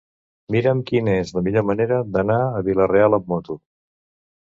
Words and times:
Mira'm 0.55 0.81
quina 0.91 1.13
és 1.25 1.35
la 1.35 1.45
millor 1.49 1.67
manera 1.73 2.01
d'anar 2.17 2.41
a 2.49 2.65
Vila-real 2.71 3.23
amb 3.23 3.33
moto. 3.37 3.63